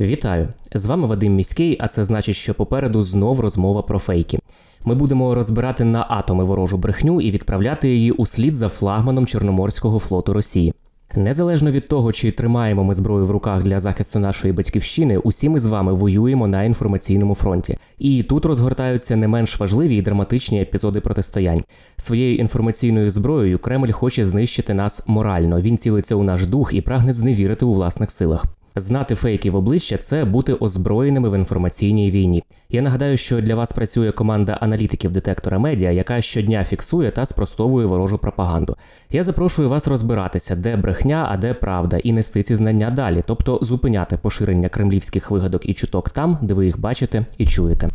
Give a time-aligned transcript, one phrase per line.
[0.00, 0.48] Вітаю!
[0.74, 4.38] З вами Вадим Міський, а це значить, що попереду знов розмова про фейки.
[4.84, 10.32] Ми будемо розбирати на атоми ворожу брехню і відправляти її услід за флагманом Чорноморського флоту
[10.32, 10.74] Росії.
[11.14, 15.58] Незалежно від того, чи тримаємо ми зброю в руках для захисту нашої батьківщини, усі ми
[15.58, 17.78] з вами воюємо на інформаційному фронті.
[17.98, 21.64] І тут розгортаються не менш важливі і драматичні епізоди протистоянь.
[21.96, 25.60] Своєю інформаційною зброєю Кремль хоче знищити нас морально.
[25.60, 28.55] Він цілиться у наш дух і прагне зневірити у власних силах.
[28.78, 32.42] Знати фейки в обличчя це бути озброєними в інформаційній війні.
[32.70, 37.86] Я нагадаю, що для вас працює команда аналітиків детектора медіа, яка щодня фіксує та спростовує
[37.86, 38.76] ворожу пропаганду.
[39.10, 43.58] Я запрошую вас розбиратися, де брехня, а де правда, і нести ці знання далі, тобто
[43.62, 47.90] зупиняти поширення кремлівських вигадок і чуток там, де ви їх бачите і чуєте.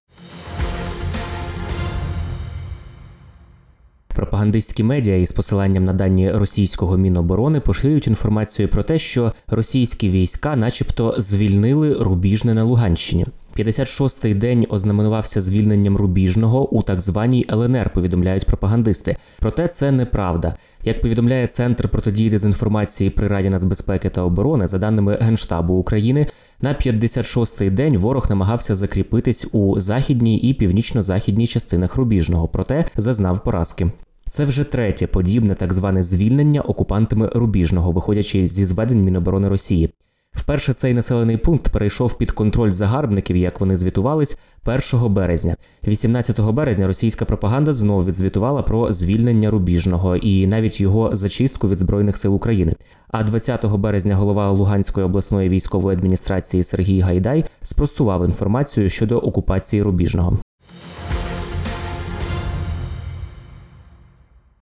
[4.15, 10.55] Пропагандистські медіа із посиланням на дані російського міноборони поширюють інформацію про те, що російські війська,
[10.55, 13.25] начебто, звільнили Рубіжне на Луганщині.
[13.57, 19.15] 56-й день ознаменувався звільненням Рубіжного у так званій ЛНР, повідомляють пропагандисти.
[19.39, 20.55] Проте це неправда.
[20.83, 26.27] Як повідомляє Центр протидії дезінформації при Раді нацбезпеки та оборони, за даними Генштабу України,
[26.61, 33.91] на 56-й день ворог намагався закріпитись у західній і північно-західній частинах Рубіжного, проте зазнав поразки.
[34.29, 39.89] Це вже третє подібне так зване звільнення окупантами Рубіжного, виходячи зі зведень Міноборони Росії.
[40.33, 44.37] Вперше цей населений пункт перейшов під контроль загарбників, як вони звітувались
[44.93, 45.55] 1 березня.
[45.87, 52.17] 18 березня російська пропаганда знов відзвітувала про звільнення Рубіжного і навіть його зачистку від збройних
[52.17, 52.73] сил України.
[53.11, 60.37] А 20 березня голова Луганської обласної військової адміністрації Сергій Гайдай спростував інформацію щодо окупації Рубіжного.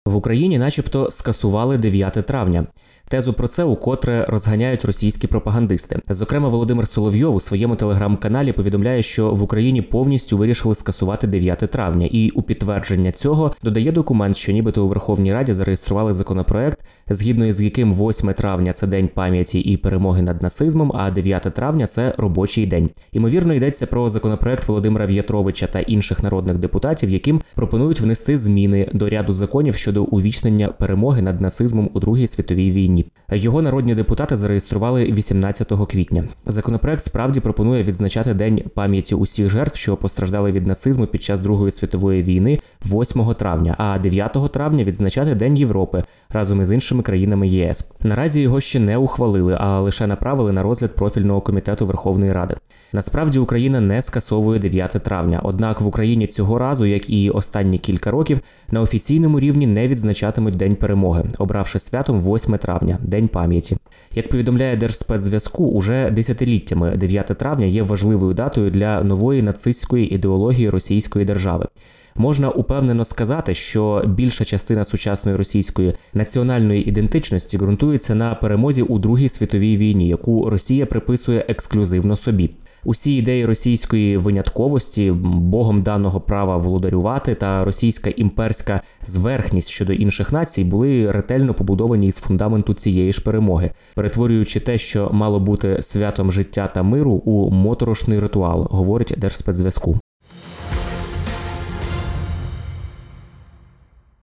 [0.07, 2.67] В Україні, начебто, скасували 9 травня.
[3.09, 5.99] Тезу про це укотре розганяють російські пропагандисти.
[6.09, 12.09] Зокрема, Володимир Соловйов у своєму телеграм-каналі повідомляє, що в Україні повністю вирішили скасувати 9 травня,
[12.11, 16.79] і у підтвердження цього додає документ, що нібито у Верховній Раді зареєстрували законопроект,
[17.09, 21.87] згідно з яким 8 травня це день пам'яті і перемоги над нацизмом, а 9 травня
[21.87, 22.89] це робочий день.
[23.11, 29.09] Ймовірно, йдеться про законопроект Володимира В'ятровича та інших народних депутатів, яким пропонують внести зміни до
[29.09, 32.96] ряду законів щодо увічнення перемоги над нацизмом у Другій світовій війні.
[33.31, 36.23] Його народні депутати зареєстрували 18 квітня.
[36.45, 41.71] Законопроект справді пропонує відзначати день пам'яті усіх жертв, що постраждали від нацизму під час Другої
[41.71, 47.91] світової війни 8 травня, а 9 травня відзначати День Європи разом із іншими країнами ЄС.
[48.03, 52.55] Наразі його ще не ухвалили, а лише направили на розгляд профільного комітету Верховної Ради.
[52.93, 55.39] Насправді Україна не скасовує 9 травня.
[55.43, 58.39] Однак в Україні цього разу, як і останні кілька років,
[58.71, 63.77] на офіційному рівні не відзначатимуть День перемоги, обравши святом 8 травня, День пам'яті.
[64.15, 71.25] Як повідомляє Держспецзв'язку, уже десятиліттями 9 травня є важливою датою для нової нацистської ідеології Російської
[71.25, 71.67] держави.
[72.17, 79.29] Можна упевнено сказати, що більша частина сучасної російської національної ідентичності ґрунтується на перемозі у Другій
[79.29, 82.49] світовій війні, яку Росія приписує ексклюзивно собі.
[82.83, 90.63] Усі ідеї російської винятковості, богом даного права володарювати та російська імперська зверхність щодо інших націй
[90.63, 96.71] були ретельно побудовані із фундаменту цієї ж перемоги, перетворюючи те, що мало бути святом життя
[96.73, 99.99] та миру, у моторошний ритуал, говорить Держспецзв'язку.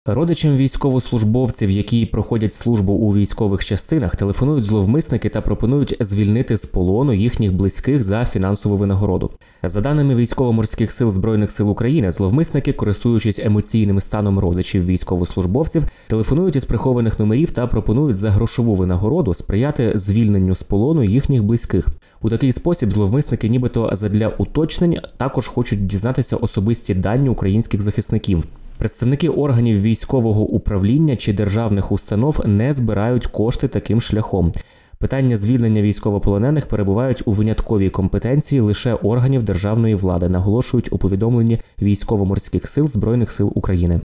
[0.06, 7.12] Родичам військовослужбовців, які проходять службу у військових частинах, телефонують зловмисники та пропонують звільнити з полону
[7.12, 9.31] їхніх близьких за фінансову винагороду.
[9.62, 16.64] За даними військово-морських сил збройних сил України, зловмисники, користуючись емоційним станом родичів військовослужбовців, телефонують із
[16.64, 21.88] прихованих номерів та пропонують за грошову винагороду сприяти звільненню з полону їхніх близьких.
[22.23, 28.44] У такий спосіб зловмисники, нібито задля уточнень, також хочуть дізнатися особисті дані українських захисників.
[28.79, 34.53] Представники органів військового управління чи державних установ не збирають кошти таким шляхом.
[34.99, 42.69] Питання звільнення військовополонених перебувають у винятковій компетенції лише органів державної влади, наголошують у повідомленні військово-морських
[42.69, 44.00] сил Збройних сил України.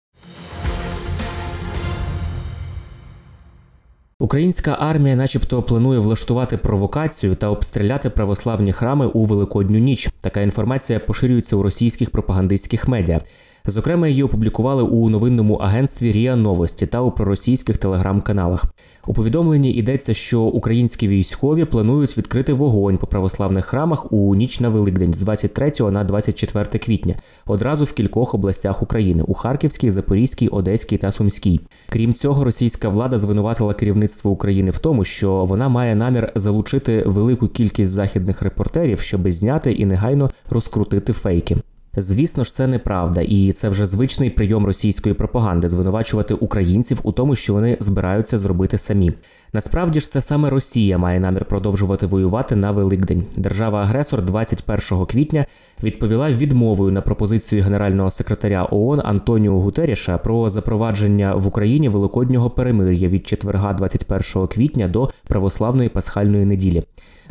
[4.19, 10.09] Українська армія, начебто, планує влаштувати провокацію та обстріляти православні храми у великодню ніч.
[10.21, 13.21] Така інформація поширюється у російських пропагандистських медіа.
[13.69, 18.65] Зокрема, її опублікували у новинному агентстві Ріа Новості та у проросійських телеграм-каналах.
[19.07, 24.69] У повідомленні йдеться, що українські військові планують відкрити вогонь по православних храмах у ніч на
[24.69, 27.15] Великдень з 23 на 24 квітня,
[27.45, 31.59] одразу в кількох областях України у Харківській, Запорізькій, Одеській та Сумській.
[31.89, 37.47] Крім цього, російська влада звинуватила керівництво України в тому, що вона має намір залучити велику
[37.47, 41.57] кількість західних репортерів, щоб зняти і негайно розкрутити фейки.
[41.99, 47.35] Звісно ж, це неправда, і це вже звичний прийом російської пропаганди звинувачувати українців у тому,
[47.35, 49.11] що вони збираються зробити самі.
[49.53, 53.23] Насправді ж це саме Росія має намір продовжувати воювати на Великдень.
[53.37, 55.45] Держава-агресор 21 квітня
[55.83, 63.09] відповіла відмовою на пропозицію генерального секретаря ООН Антоніо Гутеріша про запровадження в Україні великоднього перемир'я
[63.09, 66.83] від четверга 21 квітня до православної пасхальної неділі.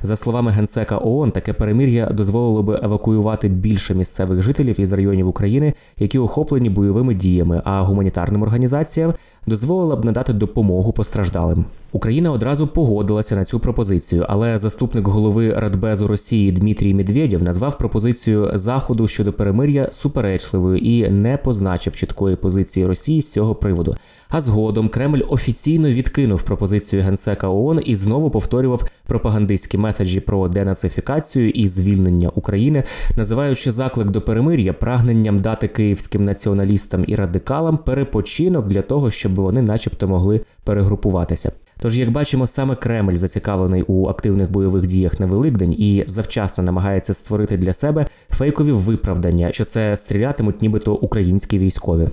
[0.03, 5.75] За словами генсека ООН, таке перемир'я дозволило би евакуювати більше місцевих жителів із районів України,
[5.99, 9.15] які охоплені бойовими діями, а гуманітарним організаціям
[9.47, 11.65] дозволила б надати допомогу постраждалим.
[11.93, 18.51] Україна одразу погодилася на цю пропозицію, але заступник голови Радбезу Росії Дмитрій Медведєв назвав пропозицію
[18.55, 23.97] заходу щодо перемир'я суперечливою і не позначив чіткої позиції Росії з цього приводу.
[24.29, 31.51] А згодом Кремль офіційно відкинув пропозицію генсека ООН і знову повторював пропагандистські меседжі про денацифікацію
[31.51, 32.85] і звільнення України,
[33.17, 39.63] називаючи заклик до перемир'я прагненням дати київським націоналістам і радикалам перепочинок для того, щоб вони,
[39.63, 41.53] начебто, могли перегрупуватися.
[41.81, 47.15] Тож, як бачимо, саме Кремль зацікавлений у активних бойових діях на Великдень і завчасно намагається
[47.15, 52.09] створити для себе фейкові виправдання, що це стрілятимуть, нібито українські військові.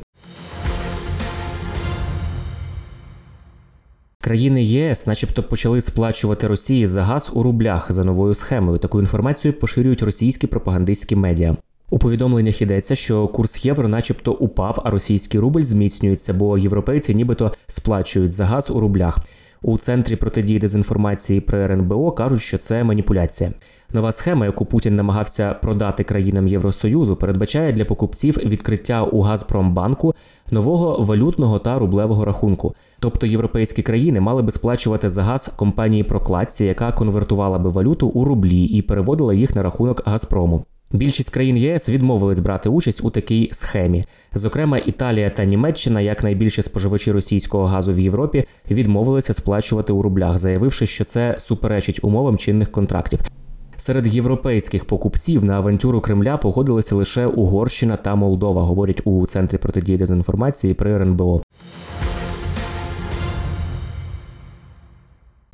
[4.22, 8.78] Країни єС, начебто, почали сплачувати Росії за газ у рублях за новою схемою.
[8.78, 11.58] Таку інформацію поширюють російські пропагандистські медіа.
[11.94, 17.52] У повідомленнях йдеться, що курс євро, начебто, упав, а російський рубль зміцнюється, бо європейці нібито
[17.68, 19.18] сплачують за газ у рублях.
[19.62, 23.52] У центрі протидії дезінформації при РНБО кажуть, що це маніпуляція.
[23.94, 30.16] Нова схема, яку Путін намагався продати країнам Євросоюзу, передбачає для покупців відкриття у Газпромбанку
[30.52, 32.76] нового валютного та рублевого рахунку.
[33.00, 38.26] Тобто європейські країни мали би сплачувати за газ компанії прокладці, яка конвертувала би валюту у
[38.26, 40.66] рублі і переводила їх на рахунок Газпрому.
[40.94, 44.06] Більшість країн ЄС відмовились брати участь у такій схемі.
[44.34, 50.38] Зокрема, Італія та Німеччина, як найбільші споживачі російського газу в Європі, відмовилися сплачувати у рублях,
[50.38, 53.20] заявивши, що це суперечить умовам чинних контрактів.
[53.78, 59.98] Серед європейських покупців на авантюру Кремля погодилися лише Угорщина та Молдова, говорять у центрі протидії
[59.98, 61.44] дезінформації при РНБО.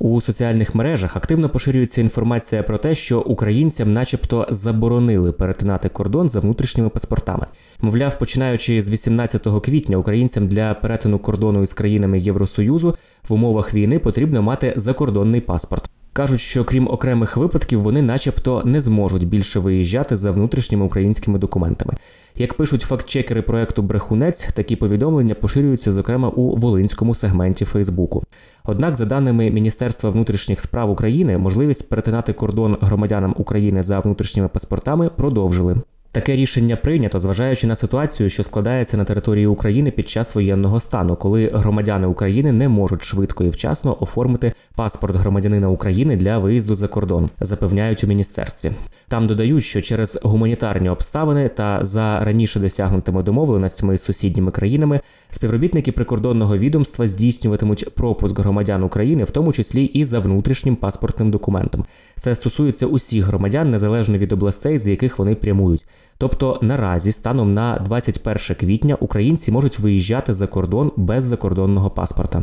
[0.01, 6.39] У соціальних мережах активно поширюється інформація про те, що українцям, начебто, заборонили перетинати кордон за
[6.39, 7.47] внутрішніми паспортами.
[7.81, 12.95] Мовляв, починаючи з 18 квітня, українцям для перетину кордону із країнами Євросоюзу
[13.27, 15.89] в умовах війни потрібно мати закордонний паспорт.
[16.19, 21.93] Кажуть, що крім окремих випадків, вони, начебто, не зможуть більше виїжджати за внутрішніми українськими документами.
[22.35, 28.23] Як пишуть фактчекери проекту Брехунець, такі повідомлення поширюються, зокрема, у волинському сегменті Фейсбуку.
[28.63, 35.09] Однак, за даними Міністерства внутрішніх справ України, можливість перетинати кордон громадянам України за внутрішніми паспортами
[35.09, 35.75] продовжили.
[36.11, 41.15] Таке рішення прийнято, зважаючи на ситуацію, що складається на території України під час воєнного стану,
[41.15, 46.87] коли громадяни України не можуть швидко і вчасно оформити паспорт громадянина України для виїзду за
[46.87, 48.71] кордон, запевняють у міністерстві.
[49.07, 54.99] Там додають, що через гуманітарні обставини та за раніше досягнутими домовленостями з сусідніми країнами
[55.31, 61.85] співробітники прикордонного відомства здійснюватимуть пропуск громадян України, в тому числі і за внутрішнім паспортним документом.
[62.19, 65.85] Це стосується усіх громадян незалежно від областей, з яких вони прямують.
[66.17, 72.41] Тобто наразі, станом на 21 квітня, українці можуть виїжджати за кордон без закордонного паспорта.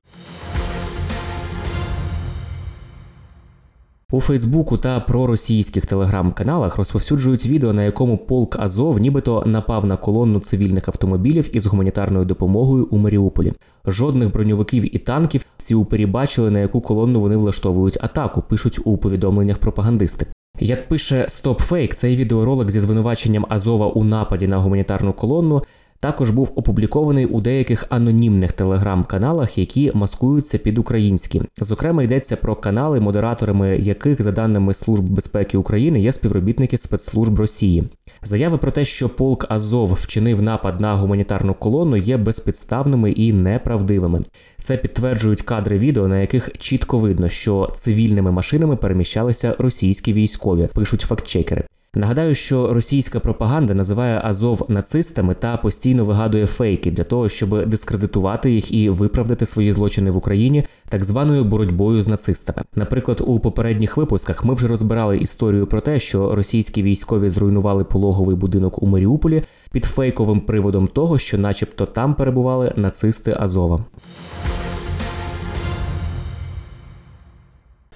[4.12, 10.40] У Фейсбуку та проросійських телеграм-каналах розповсюджують відео, на якому полк Азов нібито напав на колонну
[10.40, 13.52] цивільних автомобілів із гуманітарною допомогою у Маріуполі.
[13.86, 16.06] Жодних броньовиків і танків ці упері
[16.38, 18.42] на яку колонну вони влаштовують атаку.
[18.48, 20.26] Пишуть у повідомленнях пропагандисти.
[20.60, 25.62] Як пише StopFake, цей відеоролик зі звинуваченням Азова у нападі на гуманітарну колонну
[26.00, 31.42] також був опублікований у деяких анонімних телеграм-каналах, які маскуються під українські.
[31.60, 37.84] Зокрема, йдеться про канали, модераторами яких, за даними Служб безпеки України, є співробітники спецслужб Росії.
[38.22, 44.22] Заяви про те, що полк Азов вчинив напад на гуманітарну колону, є безпідставними і неправдивими.
[44.60, 51.00] Це підтверджують кадри відео, на яких чітко видно, що цивільними машинами переміщалися російські військові, пишуть
[51.00, 51.64] фактчекери.
[51.94, 58.50] Нагадаю, що російська пропаганда називає Азов нацистами та постійно вигадує фейки для того, щоб дискредитувати
[58.50, 62.62] їх і виправдати свої злочини в Україні так званою боротьбою з нацистами.
[62.74, 68.36] Наприклад, у попередніх випусках ми вже розбирали історію про те, що російські військові зруйнували пологовий
[68.36, 73.84] будинок у Маріуполі під фейковим приводом того, що, начебто, там перебували нацисти Азова.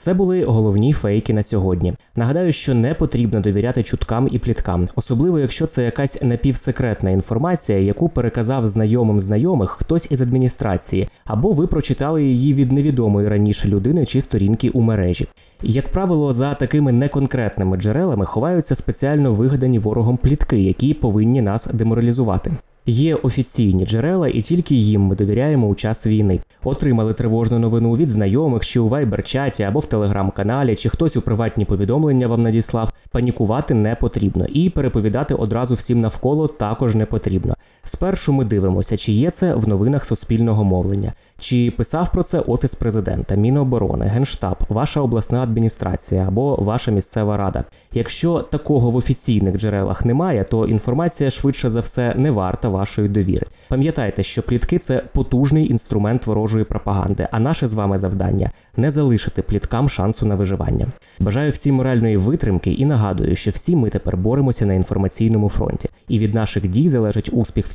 [0.01, 1.95] Це були головні фейки на сьогодні.
[2.17, 8.09] Нагадаю, що не потрібно довіряти чуткам і пліткам, особливо якщо це якась напівсекретна інформація, яку
[8.09, 14.21] переказав знайомим знайомих хтось із адміністрації, або ви прочитали її від невідомої раніше людини чи
[14.21, 15.29] сторінки у мережі.
[15.63, 22.53] Як правило, за такими неконкретними джерелами ховаються спеціально вигадані ворогом плітки, які повинні нас деморалізувати.
[22.87, 26.41] Є офіційні джерела, і тільки їм ми довіряємо у час війни.
[26.65, 31.65] Отримали тривожну новину від знайомих, чи у вайбер-чаті або в телеграм-каналі, чи хтось у приватні
[31.65, 32.93] повідомлення вам надіслав.
[33.11, 37.55] Панікувати не потрібно, і переповідати одразу всім навколо також не потрібно.
[37.91, 42.75] Спершу ми дивимося, чи є це в новинах суспільного мовлення, чи писав про це офіс
[42.75, 47.65] президента, Міноборони, Генштаб, ваша обласна адміністрація або ваша місцева рада.
[47.93, 53.47] Якщо такого в офіційних джерелах немає, то інформація швидше за все не варта вашої довіри.
[53.69, 59.43] Пам'ятайте, що плітки це потужний інструмент ворожої пропаганди, а наше з вами завдання не залишити
[59.43, 60.87] пліткам шансу на виживання.
[61.21, 66.19] Бажаю всім моральної витримки і нагадую, що всі ми тепер боремося на інформаційному фронті, і
[66.19, 67.67] від наших дій залежить успіх